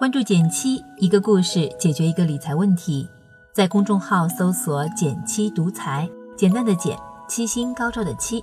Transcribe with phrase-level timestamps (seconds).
[0.00, 3.06] 关注减七，一个故事解决一个理财问题。
[3.52, 6.96] 在公众号搜索“减七独裁，简单的减，
[7.28, 8.42] 七星高照的七。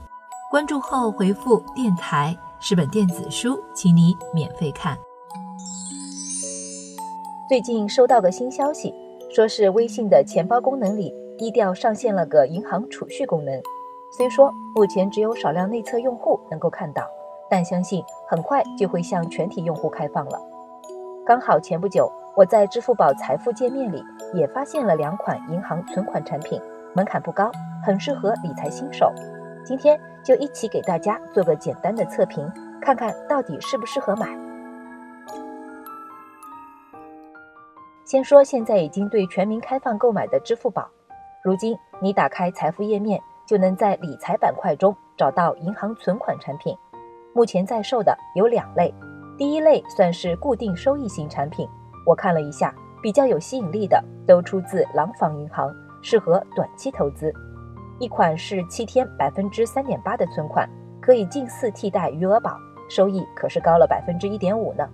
[0.51, 4.95] 关注后回复“电台”是本电子书，请你免费看。
[7.49, 8.93] 最近收到个新消息，
[9.33, 13.59] 说是微信的钱包功能里低调上线了个银行储蓄功能。
[14.15, 17.07] 虽说目前只有少量内测用户能够看到，
[17.49, 20.39] 但相信很快就会向全体用户开放了。
[21.27, 24.01] 刚好前不久，我在支付宝财富界面里
[24.33, 26.57] 也发现了两款银行存款产品，
[26.95, 27.51] 门槛不高，
[27.85, 29.11] 很适合理财新手。
[29.65, 32.49] 今天就一起给大家做个简单的测评，
[32.81, 34.25] 看看到底适不适合买。
[38.05, 40.89] 先说现在已经对全民开放购买的支付宝，
[41.43, 43.21] 如今你打开财富页面。
[43.45, 46.75] 就能在理财板块中找到银行存款产品，
[47.33, 48.93] 目前在售的有两类，
[49.37, 51.67] 第一类算是固定收益型产品，
[52.07, 57.31] 我看了一下，比较有吸引力的都出自廊坊银行，适合短期投资。
[57.99, 60.67] 一款是七天百分之三点八的存款，
[60.99, 62.57] 可以近似替代余额宝，
[62.89, 64.89] 收益可是高了百分之一点五呢。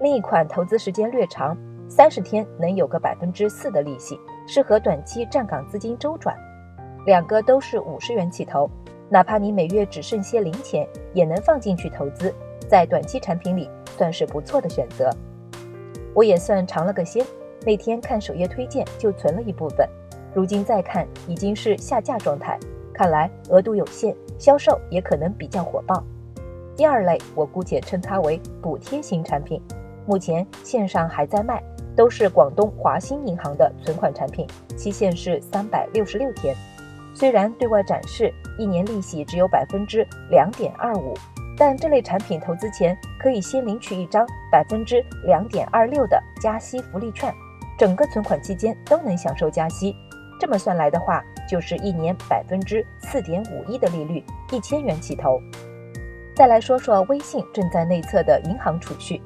[0.00, 1.56] 另一款投资时间略长，
[1.88, 6.36] 三十天能有个百分之四的利息，适合短期站岗资金周转。
[7.06, 8.70] 两个都是五十元起投，
[9.08, 12.34] 哪怕你每月只剩些零钱，也能放进去投资，
[12.70, 13.68] 在短期产品里
[13.98, 15.10] 算是不错的选择。
[16.14, 17.26] 我也算尝了个鲜，
[17.66, 19.88] 那天看首页推荐就存了一部分，
[20.32, 22.56] 如今再看已经是下架状态，
[22.94, 26.04] 看来额度有限，销售也可能比较火爆。
[26.76, 29.60] 第二类我姑且称它为补贴型产品，
[30.06, 31.60] 目前线上还在卖，
[31.96, 34.46] 都是广东华兴银行的存款产品，
[34.76, 36.54] 期限是三百六十六天。
[37.14, 41.14] 虽然对外展示一年利息只有百分之两点二五，
[41.60, 47.30] 但这类产品投资前可以先领取一张百分之两点二六的加息福利券，
[47.78, 49.94] 整个存款期间都能享受加息。
[50.40, 55.38] 这么算来的话，就是一年百分之四点五一的利率，一千元起投。
[56.34, 59.20] 再来说说微信正在内测的银行储蓄，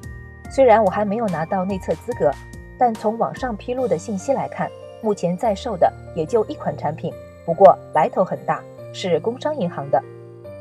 [0.51, 2.29] 虽然我还没有拿到内测资格，
[2.77, 4.69] 但从网上披露的信息来看，
[5.01, 7.13] 目前在售的也就一款产品。
[7.45, 8.61] 不过来头很大，
[8.91, 10.03] 是工商银行的。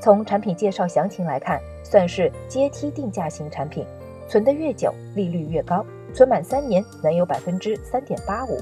[0.04, 3.86] 从产品介绍详情来看，算是阶梯定价型产品，
[4.28, 5.82] 存得越久，利率越高，
[6.12, 8.58] 存满三年能有百分之三点八五。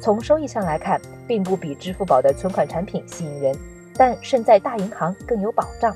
[0.00, 3.56] 从收益上来看，并不比支付宝的存款产品吸引人，
[3.94, 5.94] 但胜在大银行更有保障。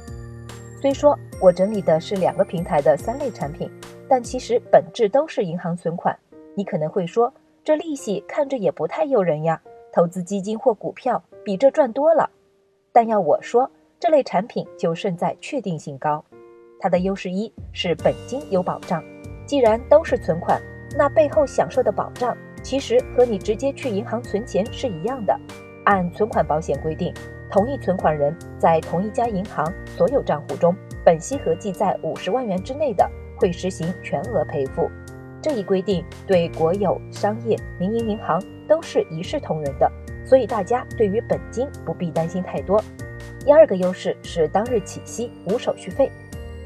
[0.81, 3.69] 虽说我整理的是两个平台的三类产品，
[4.09, 6.17] 但其实本质都是银行存款。
[6.55, 9.61] 你可能会说，这利息看着也不太诱人呀。
[9.93, 12.31] 投资基金或股票比这赚多了，
[12.93, 13.69] 但要我说，
[13.99, 16.25] 这类产品就胜在确定性高。
[16.79, 19.03] 它的优势一是本金有保障，
[19.47, 20.61] 既然都是存款，
[20.97, 25.35] 那背后享受的保障其实和你直接去银行存钱是一样的。
[25.87, 27.15] 按存款保险规定，
[27.51, 34.91] 同一存款人在同一家银行所有账户中，本息合计在五十万元之内的，会实行全额赔付。
[35.41, 39.91] 这一规定对国有、商业、民营银行都是一视同仁的，
[40.25, 42.83] 所以大家对于本金不必担心太多。
[43.47, 46.11] 第二个优势是当日起息无手续费，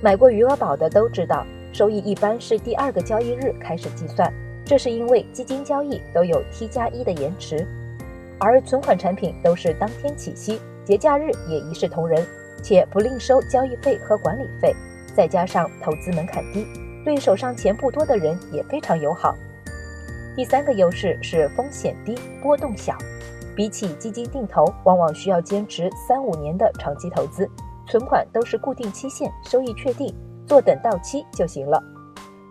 [0.00, 4.32] 买过余额宝的都知道，收益一般是第二个交易日开始计算，
[4.64, 7.66] 这是因为基金交易都有 T 加一的延迟，
[8.38, 12.26] 而存款产品都是当天起息，节假日也一视同仁，
[12.62, 14.74] 且不另收交易费和管理费，
[15.14, 16.66] 再加上投资门槛低。
[17.04, 19.36] 对手上钱不多的人也非常友好。
[20.34, 22.96] 第三个优势是风险低、波动小。
[23.55, 27.49] 比起基金定投，往往需要坚持三五年的长期投资，
[27.87, 30.15] 存款都是固定期限，收益确定，
[30.47, 31.83] 坐等到期就行了。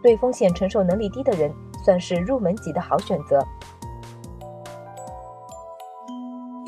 [0.01, 3.39] 对风险承受能力低的人，算是入门级的好选择。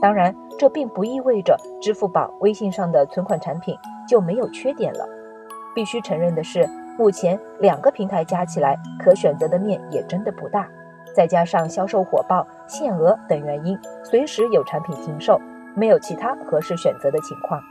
[0.01, 3.75] 当然，这并不意味着支付宝、微信上的存款产品
[4.07, 5.07] 就没有缺点了。
[5.73, 6.69] 必须承认的是。
[6.97, 10.67] 目前两个平台加起来可选择的面也真的不大，
[11.13, 15.39] 再加上销售火爆、限额等原因，随时有产品停售，
[15.75, 17.61] 没有其他合适选择的情况。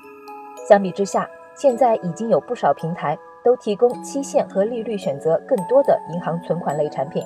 [0.69, 7.25] 相比之下，现在已经有不少平台都提供期限和利率选择更多的银行存款类产品。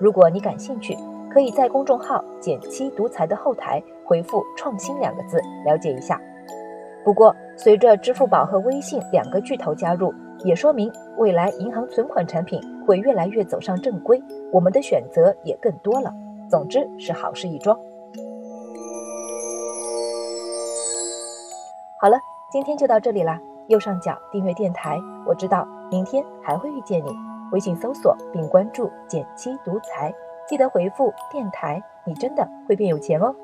[0.00, 0.96] 如果你感兴趣，
[1.30, 6.20] 可以在公众号“减七独裁”的后台回复“创新”两个字了解一下。
[7.04, 10.12] 不过，随着支付宝和微信两个巨头加入，
[10.44, 16.12] 也说明未来银行存款产品会越来越走上正规，我们的选择也更多了。
[16.48, 17.76] 总之是好事一桩。
[22.00, 22.18] 好了，
[22.52, 23.40] 今天就到这里啦。
[23.68, 27.10] 右上角订阅电台，我知道明天还会遇见你。
[27.50, 30.12] 微信搜索并关注“减七独裁，
[30.46, 33.34] 记得回复“电台”，你真的会变有钱哦。